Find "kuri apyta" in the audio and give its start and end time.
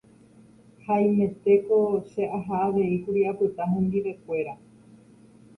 3.03-3.63